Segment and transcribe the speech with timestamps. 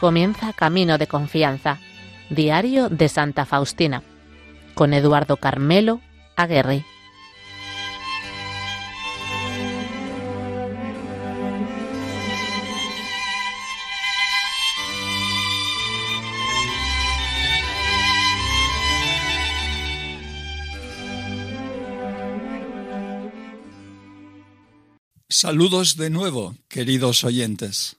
[0.00, 1.78] comienza Camino de Confianza,
[2.30, 4.02] Diario de Santa Faustina,
[4.72, 6.00] con Eduardo Carmelo
[6.36, 6.86] Aguerri.
[25.28, 27.96] Saludos de nuevo, queridos oyentes.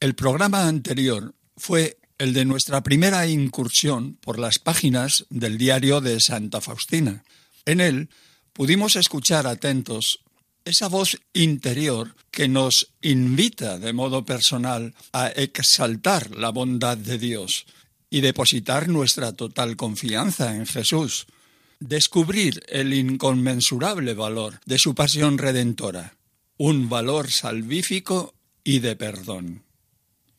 [0.00, 6.20] El programa anterior fue el de nuestra primera incursión por las páginas del diario de
[6.20, 7.24] Santa Faustina.
[7.66, 8.08] En él
[8.52, 10.20] pudimos escuchar atentos
[10.64, 17.66] esa voz interior que nos invita de modo personal a exaltar la bondad de Dios
[18.08, 21.26] y depositar nuestra total confianza en Jesús,
[21.80, 26.14] descubrir el inconmensurable valor de su pasión redentora
[26.56, 29.63] un valor salvífico y de perdón.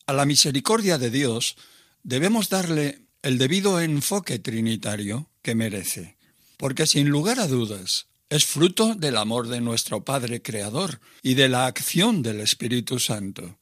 [0.08, 1.56] A la misericordia de Dios
[2.03, 6.16] debemos darle el debido enfoque trinitario que merece,
[6.58, 11.50] porque sin lugar a dudas es fruto del amor de nuestro Padre Creador y de
[11.50, 13.58] la acción del Espíritu Santo.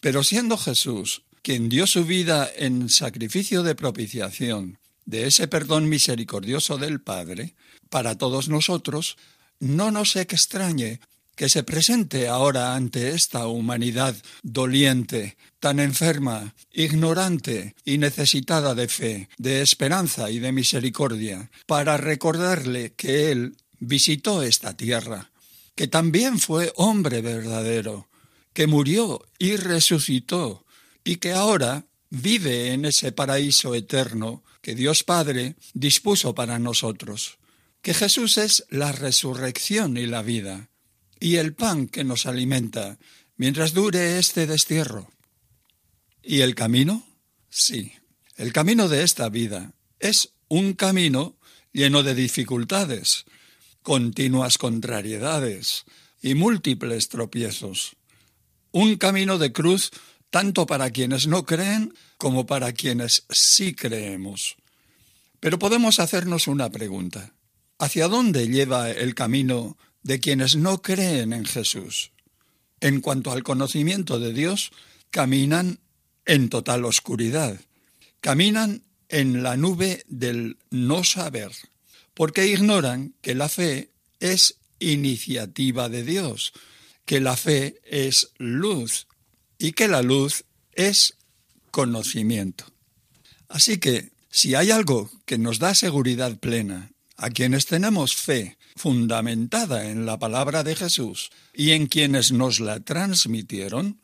[0.00, 6.76] Pero siendo Jesús quien dio su vida en sacrificio de propiciación de ese perdón misericordioso
[6.76, 7.54] del Padre,
[7.88, 9.16] para todos nosotros,
[9.60, 11.00] no nos extrañe
[11.38, 19.28] que se presente ahora ante esta humanidad doliente, tan enferma, ignorante y necesitada de fe,
[19.38, 25.30] de esperanza y de misericordia, para recordarle que Él visitó esta tierra,
[25.76, 28.08] que también fue hombre verdadero,
[28.52, 30.66] que murió y resucitó,
[31.04, 37.38] y que ahora vive en ese paraíso eterno que Dios Padre dispuso para nosotros,
[37.80, 40.68] que Jesús es la resurrección y la vida,
[41.20, 42.98] y el pan que nos alimenta
[43.36, 45.10] mientras dure este destierro.
[46.22, 47.06] ¿Y el camino?
[47.48, 47.92] Sí,
[48.36, 51.36] el camino de esta vida es un camino
[51.72, 53.24] lleno de dificultades,
[53.82, 55.84] continuas contrariedades
[56.22, 57.96] y múltiples tropiezos.
[58.70, 59.90] Un camino de cruz
[60.30, 64.56] tanto para quienes no creen como para quienes sí creemos.
[65.40, 67.34] Pero podemos hacernos una pregunta.
[67.78, 72.12] ¿Hacia dónde lleva el camino de quienes no creen en Jesús.
[72.80, 74.70] En cuanto al conocimiento de Dios,
[75.10, 75.80] caminan
[76.24, 77.60] en total oscuridad,
[78.20, 81.50] caminan en la nube del no saber,
[82.14, 86.52] porque ignoran que la fe es iniciativa de Dios,
[87.04, 89.06] que la fe es luz
[89.58, 91.14] y que la luz es
[91.70, 92.64] conocimiento.
[93.48, 99.90] Así que, si hay algo que nos da seguridad plena a quienes tenemos fe fundamentada
[99.90, 104.00] en la palabra de Jesús y en quienes nos la transmitieron,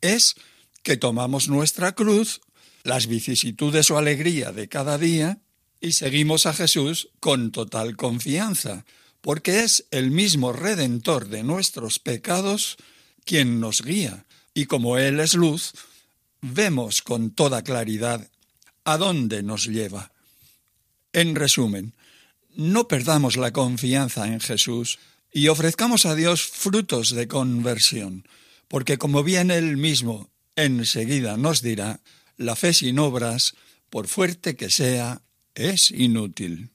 [0.00, 0.34] es
[0.82, 2.40] que tomamos nuestra cruz,
[2.82, 5.38] las vicisitudes o alegría de cada día,
[5.80, 8.84] y seguimos a Jesús con total confianza,
[9.20, 12.76] porque es el mismo Redentor de nuestros pecados
[13.24, 15.72] quien nos guía, y como Él es luz,
[16.40, 18.28] vemos con toda claridad
[18.84, 20.12] a dónde nos lleva.
[21.12, 21.94] En resumen,
[22.56, 24.98] no perdamos la confianza en Jesús
[25.32, 28.26] y ofrezcamos a Dios frutos de conversión,
[28.68, 32.00] porque como bien Él mismo enseguida nos dirá,
[32.36, 33.54] la fe sin obras,
[33.90, 35.22] por fuerte que sea,
[35.54, 36.70] es inútil.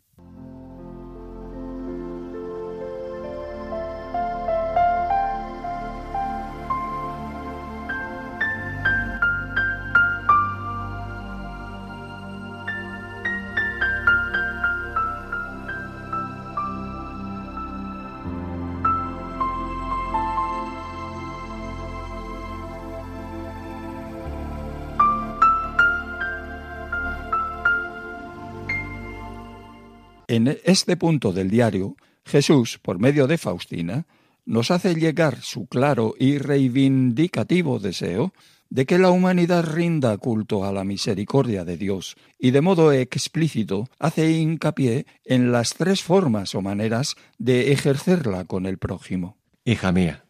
[30.31, 34.05] En este punto del diario, Jesús, por medio de Faustina,
[34.45, 38.31] nos hace llegar su claro y reivindicativo deseo
[38.69, 43.89] de que la humanidad rinda culto a la misericordia de Dios y de modo explícito
[43.99, 49.35] hace hincapié en las tres formas o maneras de ejercerla con el prójimo.
[49.65, 50.23] Hija mía,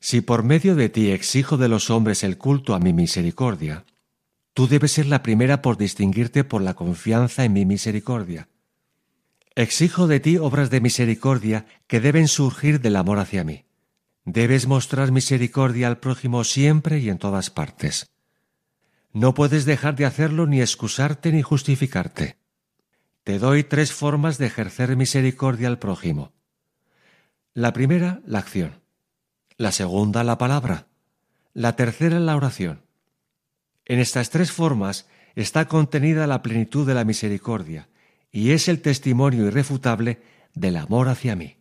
[0.00, 3.84] si por medio de ti exijo de los hombres el culto a mi misericordia,
[4.54, 8.48] tú debes ser la primera por distinguirte por la confianza en mi misericordia
[9.58, 13.64] Exijo de ti obras de misericordia que deben surgir del amor hacia mí.
[14.26, 18.10] Debes mostrar misericordia al prójimo siempre y en todas partes.
[19.14, 22.36] No puedes dejar de hacerlo ni excusarte ni justificarte.
[23.24, 26.34] Te doy tres formas de ejercer misericordia al prójimo.
[27.54, 28.82] La primera, la acción.
[29.56, 30.88] La segunda, la palabra.
[31.54, 32.82] La tercera, la oración.
[33.86, 37.88] En estas tres formas está contenida la plenitud de la misericordia
[38.36, 40.20] y es el testimonio irrefutable
[40.52, 41.56] del amor hacia mí.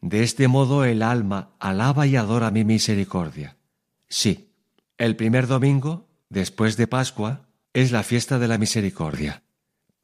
[0.00, 3.56] De este modo el alma alaba y adora mi misericordia.
[4.08, 4.54] Sí,
[4.96, 9.42] el primer domingo, después de Pascua, es la fiesta de la misericordia,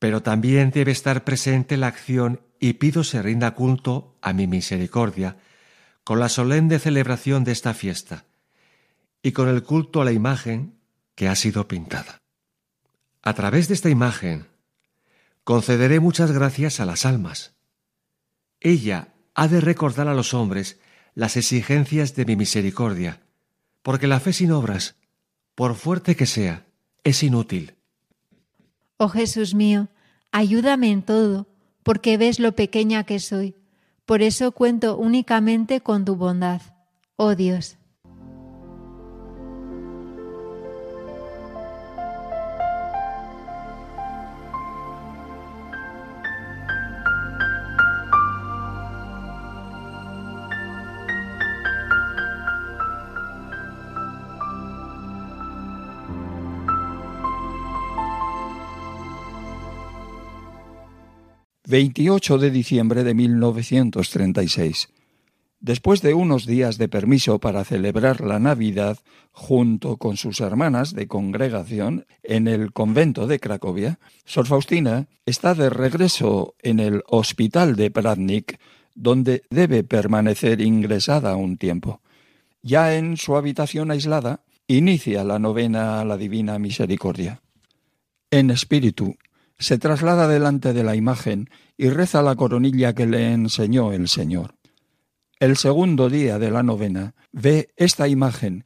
[0.01, 5.37] pero también debe estar presente la acción y pido se rinda culto a mi misericordia
[6.03, 8.25] con la solemne celebración de esta fiesta
[9.23, 10.75] y con el culto a la imagen
[11.15, 12.21] que ha sido pintada.
[13.23, 14.49] A través de esta imagen
[15.45, 17.55] concederé muchas gracias a las almas.
[18.61, 20.81] Ella ha de recordar a los hombres
[21.15, 23.21] las exigencias de mi misericordia,
[23.83, 24.97] porque la fe sin obras,
[25.55, 26.67] por fuerte que sea,
[27.05, 27.75] es inútil.
[28.97, 29.89] Oh Jesús mío,
[30.33, 31.47] ayúdame en todo,
[31.83, 33.55] porque ves lo pequeña que soy.
[34.07, 36.63] Por eso cuento únicamente con tu bondad.
[37.17, 37.77] Oh Dios.
[61.75, 64.91] 28 de diciembre de 1936.
[65.59, 68.99] Después de unos días de permiso para celebrar la Navidad
[69.33, 75.69] junto con sus hermanas de congregación en el convento de Cracovia, Sor Faustina está de
[75.69, 78.61] regreso en el hospital de Pradnik,
[78.95, 82.03] donde debe permanecer ingresada un tiempo.
[82.63, 87.41] Ya en su habitación aislada, inicia la novena a la Divina Misericordia.
[88.31, 89.17] En espíritu,
[89.59, 94.55] se traslada delante de la imagen y reza la coronilla que le enseñó el Señor.
[95.41, 98.65] El segundo día de la novena ve esta imagen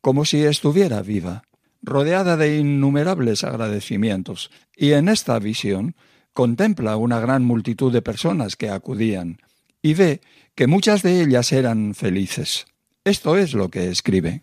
[0.00, 1.42] como si estuviera viva,
[1.82, 5.96] rodeada de innumerables agradecimientos, y en esta visión
[6.32, 9.38] contempla una gran multitud de personas que acudían,
[9.82, 10.20] y ve
[10.54, 12.66] que muchas de ellas eran felices.
[13.04, 14.42] Esto es lo que escribe.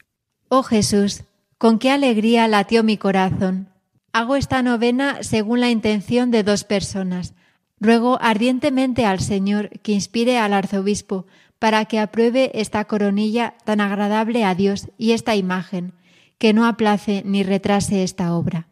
[0.49, 1.23] Oh Jesús,
[1.57, 3.72] con qué alegría latió mi corazón
[4.15, 7.33] Hago esta novena según la intención de dos personas.
[7.79, 11.25] Ruego ardientemente al Señor que inspire al arzobispo
[11.57, 15.93] para que apruebe esta coronilla tan agradable a Dios y esta imagen,
[16.37, 18.67] que no aplace ni retrase esta obra.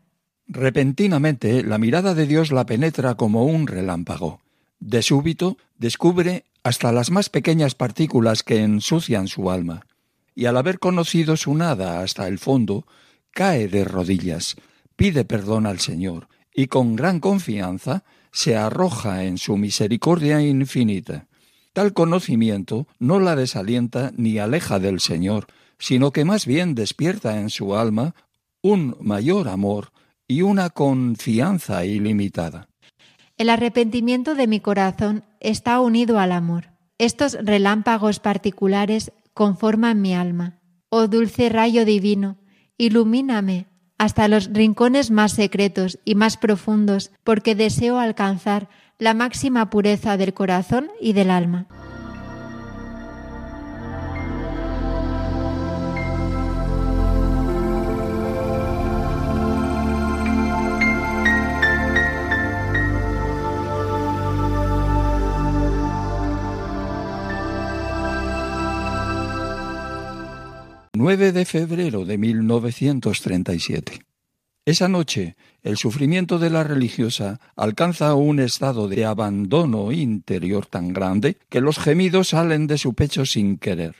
[0.46, 4.42] Repentinamente la mirada de Dios la penetra como un relámpago.
[4.80, 9.88] De súbito descubre hasta las más pequeñas partículas que ensucian su alma,
[10.36, 12.86] y al haber conocido su nada hasta el fondo,
[13.32, 14.56] cae de rodillas,
[15.02, 21.26] pide perdón al Señor y con gran confianza se arroja en su misericordia infinita.
[21.74, 25.48] Tal conocimiento no la desalienta ni aleja del Señor,
[25.80, 28.14] sino que más bien despierta en su alma
[28.62, 29.92] un mayor amor
[30.28, 32.68] y una confianza ilimitada.
[33.38, 36.74] El arrepentimiento de mi corazón está unido al amor.
[37.00, 40.62] Estos relámpagos particulares conforman mi alma.
[40.90, 42.38] Oh dulce rayo divino,
[42.78, 43.71] ilumíname
[44.02, 48.68] hasta los rincones más secretos y más profundos, porque deseo alcanzar
[48.98, 51.68] la máxima pureza del corazón y del alma.
[71.04, 74.04] 9 de febrero de 1937.
[74.66, 81.38] Esa noche, el sufrimiento de la religiosa alcanza un estado de abandono interior tan grande
[81.50, 83.96] que los gemidos salen de su pecho sin querer.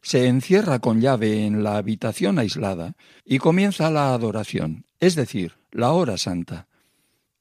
[0.00, 5.92] Se encierra con llave en la habitación aislada y comienza la adoración, es decir, la
[5.92, 6.68] hora santa.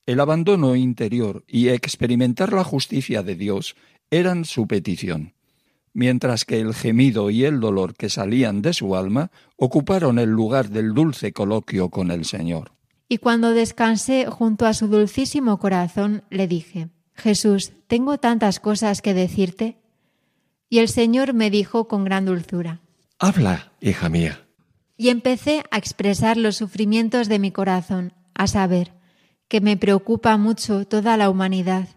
[0.05, 3.77] El abandono interior y experimentar la justicia de Dios
[4.12, 5.35] eran su petición
[5.96, 10.70] mientras que el gemido y el dolor que salían de su alma ocuparon el lugar
[10.70, 12.74] del dulce coloquio con el Señor.
[13.08, 19.14] Y cuando descansé junto a su dulcísimo corazón, le dije, Jesús, tengo tantas cosas que
[19.14, 19.80] decirte.
[20.70, 22.82] Y el Señor me dijo con gran dulzura,
[23.18, 24.46] Habla, hija mía.
[24.98, 28.92] Y empecé a expresar los sufrimientos de mi corazón, a saber,
[29.48, 31.88] que me preocupa mucho toda la humanidad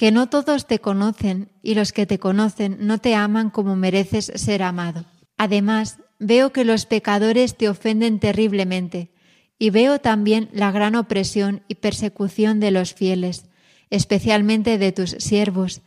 [0.00, 4.32] que no todos te conocen y los que te conocen no te aman como mereces
[4.34, 5.04] ser amado.
[5.36, 9.10] Además, veo que los pecadores te ofenden terriblemente
[9.58, 13.44] y veo también la gran opresión y persecución de los fieles,
[13.90, 15.82] especialmente de tus siervos,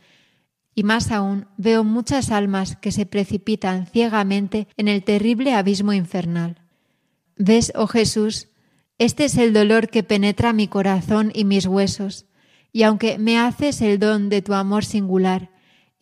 [0.76, 6.62] y más aún veo muchas almas que se precipitan ciegamente en el terrible abismo infernal.
[7.36, 8.50] ¿Ves, oh Jesús,
[9.00, 12.28] Este es el dolor que penetra mi corazón y mis huesos,
[12.74, 15.52] y aunque me haces el don de tu amor singular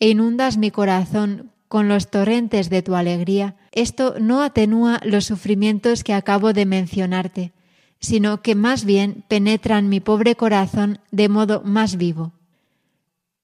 [0.00, 6.02] e inundas mi corazón con los torrentes de tu alegría, esto no atenúa los sufrimientos
[6.02, 7.52] que acabo de mencionarte,
[8.00, 12.32] sino que más bien penetran mi pobre corazón de modo más vivo.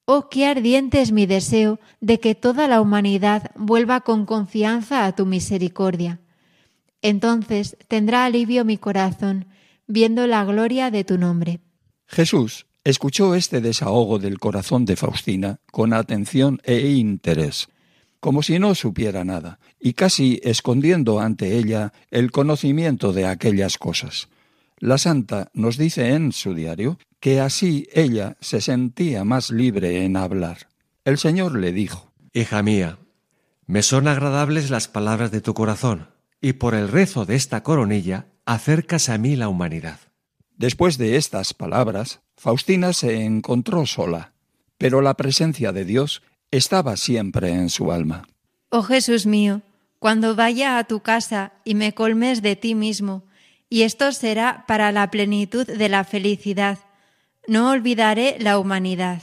[0.04, 5.14] Oh, qué ardiente es mi deseo de que toda la humanidad vuelva con confianza a
[5.14, 6.18] tu misericordia.
[7.02, 9.46] Entonces tendrá alivio mi corazón,
[9.86, 11.60] viendo la gloria de tu nombre.
[12.06, 17.68] Jesús escuchó este desahogo del corazón de Faustina con atención e interés,
[18.18, 24.28] como si no supiera nada, y casi escondiendo ante ella el conocimiento de aquellas cosas.
[24.78, 30.16] La santa nos dice en su diario que así ella se sentía más libre en
[30.16, 30.68] hablar.
[31.04, 32.98] El Señor le dijo, Hija mía,
[33.66, 36.08] me son agradables las palabras de tu corazón,
[36.40, 40.00] y por el rezo de esta coronilla acercas a mí la humanidad.
[40.56, 44.32] Después de estas palabras, Faustina se encontró sola,
[44.78, 48.28] pero la presencia de Dios estaba siempre en su alma.
[48.70, 49.62] Oh Jesús mío,
[49.98, 53.24] cuando vaya a tu casa y me colmes de ti mismo,
[53.68, 56.78] y esto será para la plenitud de la felicidad.
[57.48, 59.20] No olvidaré la humanidad.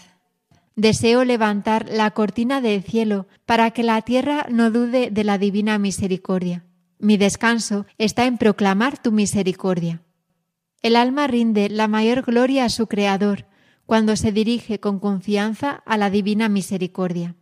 [0.75, 5.79] Deseo levantar la cortina del cielo para que la tierra no dude de la divina
[5.79, 6.65] misericordia.
[6.99, 10.01] Mi descanso está en proclamar tu misericordia.
[10.85, 13.47] El alma rinde la mayor gloria a su Creador
[13.87, 17.33] cuando se dirige con confianza a la divina misericordia.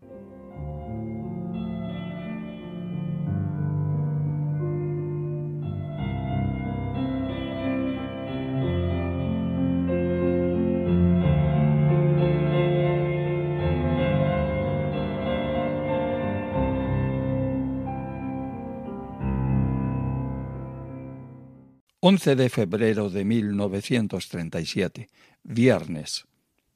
[22.06, 25.08] 11 de febrero de 1937,
[25.42, 26.26] viernes.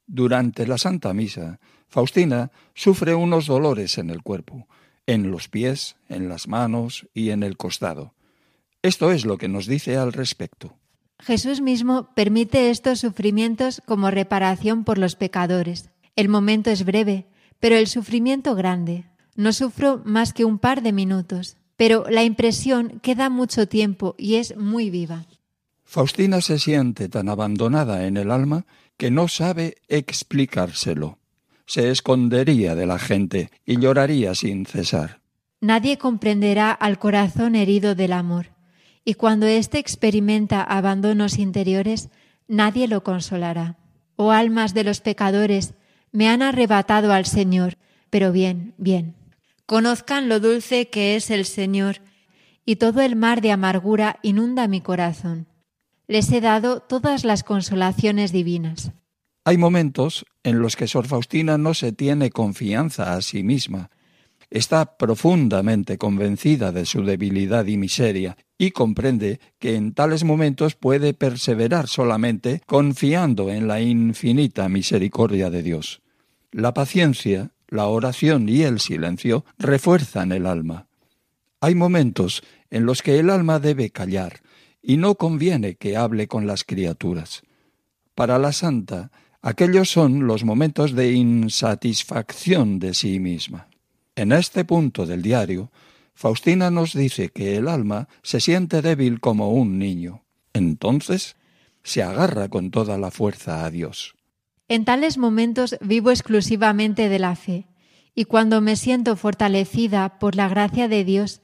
[0.06, 4.70] Durante la Santa Misa, Faustina sufre unos dolores en el cuerpo,
[5.06, 8.14] en los pies, en las manos y en el costado.
[8.82, 10.78] Esto es lo que nos dice al respecto.
[11.20, 15.90] Jesús mismo permite estos sufrimientos como reparación por los pecadores.
[16.16, 17.28] El momento es breve,
[17.60, 19.04] pero el sufrimiento grande.
[19.36, 24.36] No sufro más que un par de minutos pero la impresión queda mucho tiempo y
[24.36, 25.26] es muy viva.
[25.86, 28.66] Faustina se siente tan abandonada en el alma
[28.98, 31.20] que no sabe explicárselo.
[31.66, 35.22] Se escondería de la gente y lloraría sin cesar.
[35.62, 38.48] Nadie comprenderá al corazón herido del amor,
[39.06, 42.10] y cuando éste experimenta abandonos interiores,
[42.48, 43.78] nadie lo consolará.
[44.16, 45.74] Oh almas de los pecadores,
[46.12, 47.78] me han arrebatado al Señor,
[48.10, 49.16] pero bien, bien
[49.68, 51.98] conozcan lo dulce que es el Señor,
[52.66, 55.48] y todo el mar de amargura inunda mi corazón.
[56.08, 58.92] Les he dado todas las consolaciones divinas.
[59.46, 63.90] Hay momentos en los que Sor Faustina no se tiene confianza a sí misma.
[64.50, 71.14] Está profundamente convencida de su debilidad y miseria y comprende que en tales momentos puede
[71.14, 76.02] perseverar solamente confiando en la infinita misericordia de Dios.
[76.52, 80.88] La paciencia la oración y el silencio refuerzan el alma.
[81.60, 84.42] Hay momentos en los que el alma debe callar
[84.82, 87.42] y no conviene que hable con las criaturas.
[88.16, 93.68] Para la santa, aquellos son los momentos de insatisfacción de sí misma.
[94.16, 95.72] En este punto del diario,
[96.16, 100.24] Faustina nos dice que el alma se siente débil como un niño.
[100.54, 101.36] Entonces
[101.84, 104.17] se agarra con toda la fuerza a Dios.
[104.68, 107.68] En tales momentos vivo exclusivamente de la fe,
[108.14, 111.42] y cuando me siento fortalecida por la gracia de Dios,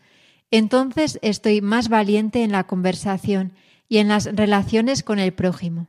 [0.52, 3.54] entonces estoy más valiente en la conversación
[3.88, 5.88] y en las relaciones con el prójimo.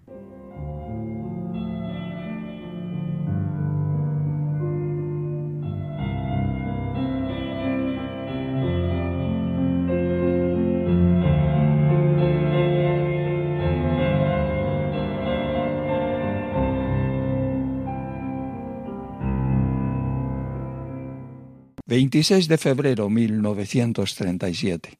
[21.94, 24.98] 26 de febrero 1937.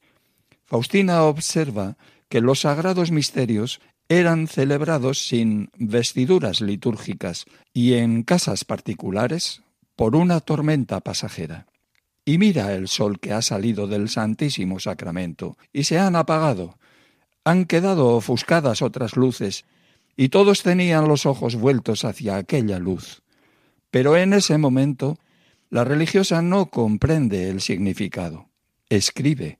[0.63, 1.97] Faustina observa
[2.29, 9.61] que los sagrados misterios eran celebrados sin vestiduras litúrgicas y en casas particulares
[9.97, 11.65] por una tormenta pasajera.
[12.23, 16.77] Y mira el sol que ha salido del Santísimo Sacramento y se han apagado.
[17.43, 19.65] Han quedado ofuscadas otras luces
[20.15, 23.21] y todos tenían los ojos vueltos hacia aquella luz.
[23.91, 25.17] Pero en ese momento
[25.69, 28.49] la religiosa no comprende el significado.
[28.89, 29.59] Escribe.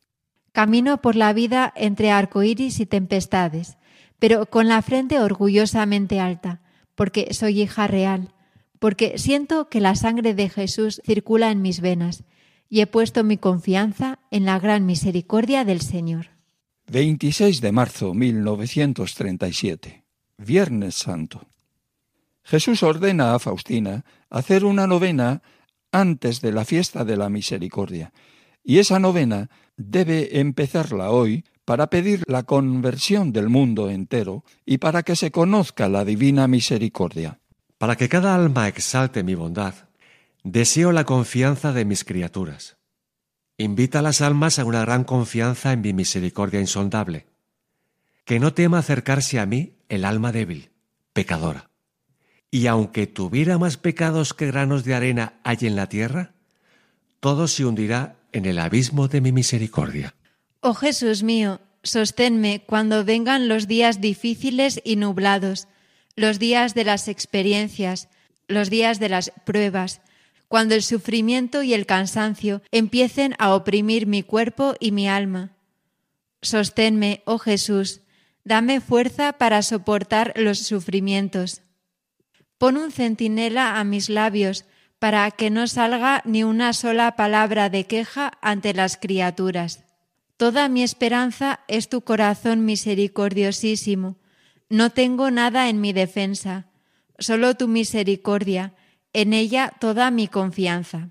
[0.52, 3.78] Camino por la vida entre arcoíris y tempestades,
[4.20, 6.62] pero con la frente orgullosamente alta,
[6.96, 8.34] porque soy hija real,
[8.80, 12.24] porque siento que la sangre de Jesús circula en mis venas
[12.70, 16.28] y he puesto mi confianza en la gran misericordia del Señor.
[16.92, 20.06] 26 de marzo 1937,
[20.38, 21.48] Viernes Santo.
[22.44, 25.42] Jesús ordena a Faustina hacer una novena
[26.00, 28.12] antes de la fiesta de la misericordia,
[28.64, 35.04] y esa novena debe empezarla hoy para pedir la conversión del mundo entero y para
[35.04, 37.40] que se conozca la divina misericordia.
[37.78, 39.74] Para que cada alma exalte mi bondad,
[40.44, 42.78] deseo la confianza de mis criaturas.
[43.58, 47.26] Invita a las almas a una gran confianza en mi misericordia insondable.
[48.26, 50.72] Que no tema acercarse a mí el alma débil,
[51.14, 51.70] pecadora.
[52.56, 56.32] Y aunque tuviera más pecados que granos de arena hay en la tierra,
[57.20, 60.16] todo se hundirá en el abismo de mi misericordia.
[60.62, 65.68] Oh Jesús mío, sosténme cuando vengan los días difíciles y nublados,
[66.16, 68.08] los días de las experiencias,
[68.48, 70.00] los días de las pruebas,
[70.48, 75.52] cuando el sufrimiento y el cansancio empiecen a oprimir mi cuerpo y mi alma.
[76.42, 78.00] Sosténme, oh Jesús,
[78.46, 81.65] dame fuerza para soportar los sufrimientos.
[82.58, 84.66] Pon un centinela a mis labios
[85.00, 89.84] para que no salga ni una sola palabra de queja ante las criaturas.
[90.38, 94.18] Toda mi esperanza es tu corazón misericordiosísimo.
[94.70, 96.68] No tengo nada en mi defensa,
[97.20, 98.74] solo tu misericordia,
[99.14, 101.10] en ella toda mi confianza.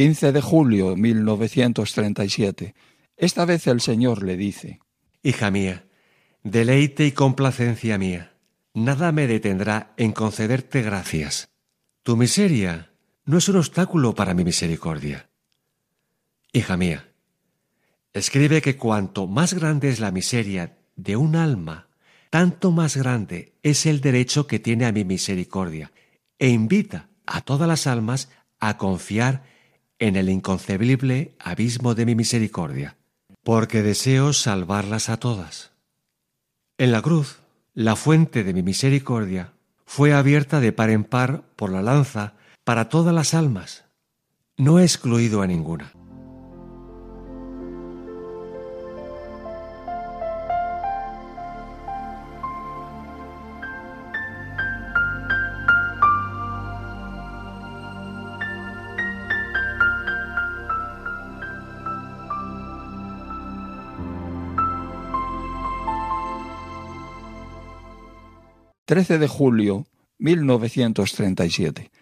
[0.00, 2.74] 15 de julio de 1937.
[3.18, 4.80] Esta vez el Señor le dice,
[5.22, 5.84] Hija mía,
[6.42, 8.32] deleite y complacencia mía,
[8.72, 11.50] nada me detendrá en concederte gracias.
[12.02, 12.94] Tu miseria
[13.26, 15.28] no es un obstáculo para mi misericordia.
[16.50, 17.12] Hija mía,
[18.14, 21.88] escribe que cuanto más grande es la miseria de un alma,
[22.30, 25.92] tanto más grande es el derecho que tiene a mi misericordia,
[26.38, 29.49] e invita a todas las almas a confiar
[30.00, 32.96] en el inconcebible abismo de mi misericordia,
[33.44, 35.70] porque deseo salvarlas a todas.
[36.78, 37.38] En la cruz,
[37.74, 39.52] la fuente de mi misericordia
[39.84, 42.34] fue abierta de par en par por la lanza
[42.64, 43.84] para todas las almas.
[44.56, 45.92] No he excluido a ninguna.
[68.90, 69.86] 13 de julio
[70.18, 71.92] 1937.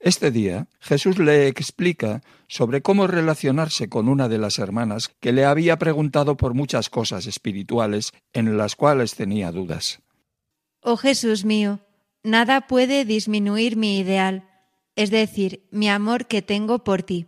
[0.00, 5.44] Este día Jesús le explica sobre cómo relacionarse con una de las hermanas que le
[5.44, 10.00] había preguntado por muchas cosas espirituales en las cuales tenía dudas.
[10.80, 11.80] Oh Jesús mío,
[12.22, 14.48] nada puede disminuir mi ideal,
[14.96, 17.26] es decir, mi amor que tengo por ti.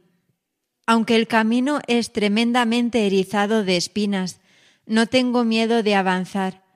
[0.86, 4.40] Aunque el camino es tremendamente erizado de espinas,
[4.86, 6.69] no tengo miedo de avanzar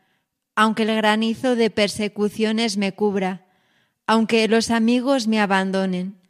[0.57, 3.47] aunque el granizo de persecuciones me cubra,
[4.07, 6.21] aunque los amigos me abandonen,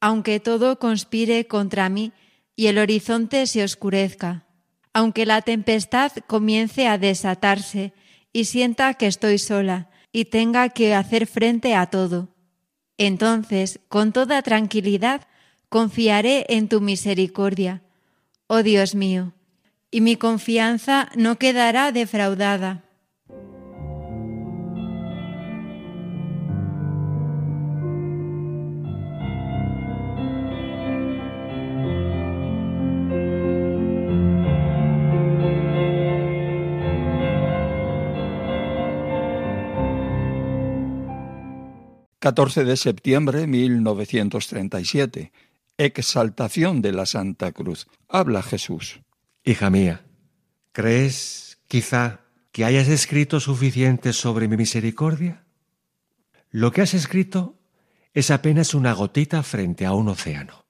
[0.00, 2.12] aunque todo conspire contra mí
[2.56, 4.46] y el horizonte se oscurezca,
[4.92, 7.92] aunque la tempestad comience a desatarse
[8.32, 12.28] y sienta que estoy sola y tenga que hacer frente a todo.
[12.98, 15.26] Entonces, con toda tranquilidad,
[15.68, 17.82] confiaré en tu misericordia,
[18.46, 19.32] oh Dios mío,
[19.90, 22.84] y mi confianza no quedará defraudada.
[42.30, 45.32] 14 de septiembre de 1937.
[45.78, 47.88] Exaltación de la Santa Cruz.
[48.08, 49.00] Habla Jesús.
[49.44, 50.04] Hija mía,
[50.70, 52.20] ¿crees quizá
[52.52, 55.44] que hayas escrito suficiente sobre mi misericordia?
[56.50, 57.58] Lo que has escrito
[58.14, 60.66] es apenas una gotita frente a un océano.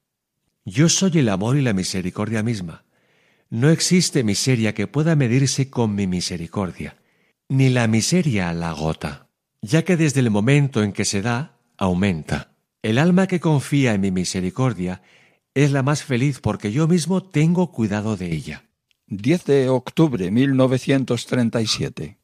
[0.65, 2.87] Yo soy el amor y la misericordia misma.
[3.51, 6.97] No existe miseria que pueda medirse con mi misericordia,
[7.51, 9.30] ni la miseria la gota
[9.63, 12.53] ya que desde el momento en que se da, aumenta.
[12.83, 15.03] El alma que confía en mi misericordia
[15.55, 18.65] es la más feliz porque yo mismo tengo cuidado de ella.
[19.09, 22.19] 10 de octubre 1937.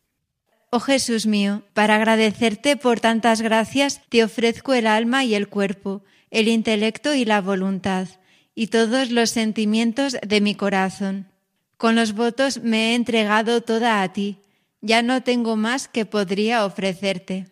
[0.71, 6.03] Oh Jesús mío, para agradecerte por tantas gracias, te ofrezco el alma y el cuerpo,
[6.31, 8.09] el intelecto y la voluntad,
[8.55, 11.29] y todos los sentimientos de mi corazón.
[11.77, 14.39] Con los votos me he entregado toda a ti,
[14.81, 17.47] ya no tengo más que podría ofrecerte.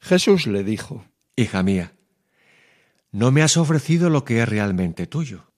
[0.00, 1.04] Jesús le dijo,
[1.36, 1.92] Hija mía,
[3.12, 5.52] no me has ofrecido lo que es realmente tuyo.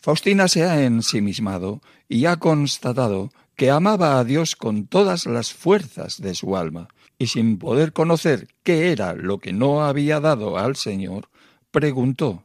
[0.00, 6.20] Faustina se ha ensimismado y ha constatado que amaba a Dios con todas las fuerzas
[6.20, 10.76] de su alma, y sin poder conocer qué era lo que no había dado al
[10.76, 11.28] Señor,
[11.70, 12.44] preguntó,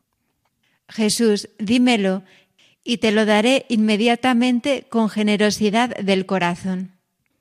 [0.90, 2.24] Jesús, dímelo,
[2.84, 6.97] y te lo daré inmediatamente con generosidad del corazón.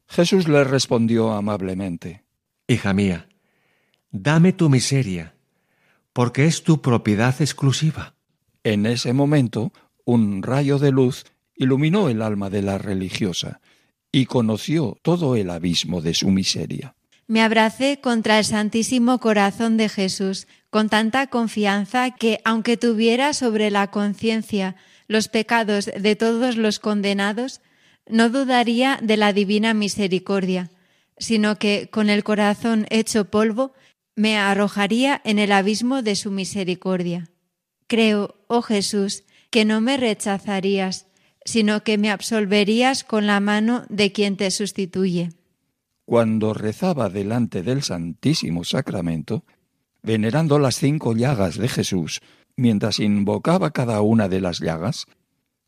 [0.09, 2.25] Jesús le respondió amablemente,
[2.69, 3.29] Hija mía,
[4.11, 5.35] dame tu miseria,
[6.13, 8.15] porque es tu propiedad exclusiva.
[8.65, 9.73] En ese momento,
[10.05, 13.61] un rayo de luz iluminó el alma de la religiosa
[14.13, 16.95] y conoció todo el abismo de su miseria.
[17.29, 23.71] Me abracé contra el Santísimo Corazón de Jesús con tanta confianza que, aunque tuviera sobre
[23.71, 24.77] la conciencia
[25.09, 27.61] los pecados de todos los condenados,
[28.09, 30.71] no dudaría de la divina misericordia,
[31.19, 33.73] sino que, con el corazón hecho polvo,
[34.15, 37.31] me arrojaría en el abismo de su misericordia.
[37.87, 41.07] Creo, oh Jesús, que no me rechazarías,
[41.45, 45.31] sino que me absolverías con la mano de quien te sustituye.
[46.05, 49.45] Cuando rezaba delante del Santísimo Sacramento,
[50.03, 52.21] venerando las cinco llagas de Jesús,
[52.57, 55.07] mientras invocaba cada una de las llagas,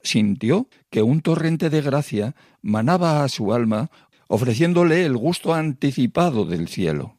[0.03, 3.91] sintió que un torrente de gracia manaba a su alma,
[4.29, 7.19] ofreciéndole el gusto anticipado del cielo.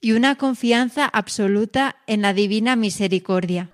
[0.00, 3.70] Y una confianza absoluta en la divina misericordia.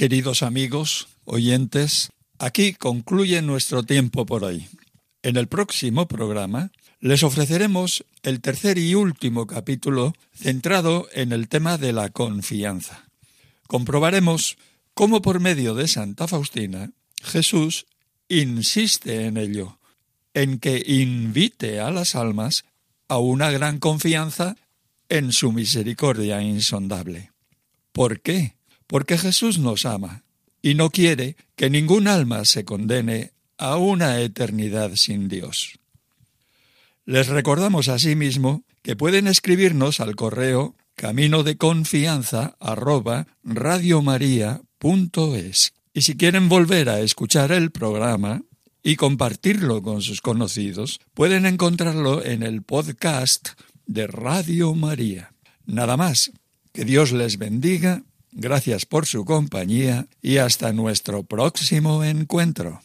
[0.00, 2.08] Queridos amigos, oyentes,
[2.38, 4.66] aquí concluye nuestro tiempo por hoy.
[5.22, 11.76] En el próximo programa les ofreceremos el tercer y último capítulo centrado en el tema
[11.76, 13.10] de la confianza.
[13.66, 14.56] Comprobaremos
[14.94, 17.84] cómo por medio de Santa Faustina Jesús
[18.26, 19.80] insiste en ello,
[20.32, 22.64] en que invite a las almas
[23.06, 24.56] a una gran confianza
[25.10, 27.32] en su misericordia insondable.
[27.92, 28.54] ¿Por qué?
[28.90, 30.24] Porque Jesús nos ama
[30.60, 35.78] y no quiere que ningún alma se condene a una eternidad sin Dios.
[37.04, 42.56] Les recordamos asimismo que pueden escribirnos al correo camino de confianza
[45.94, 48.42] y si quieren volver a escuchar el programa
[48.82, 53.50] y compartirlo con sus conocidos, pueden encontrarlo en el podcast
[53.86, 55.32] de Radio María.
[55.64, 56.32] Nada más,
[56.72, 62.80] que Dios les bendiga Gracias por su compañía y hasta nuestro próximo encuentro.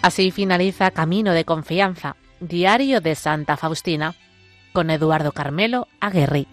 [0.00, 4.14] Así finaliza Camino de Confianza, Diario de Santa Faustina
[4.74, 6.48] con Eduardo Carmelo Aguerri.